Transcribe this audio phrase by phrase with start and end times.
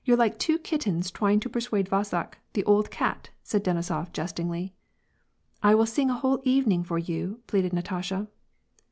[0.03, 4.73] You're like two kittens twying to persuade Vaska, the old cat," said Denisof, jestingly.
[5.61, 8.27] "I will sing a whole evening for you," pleaded Natasha.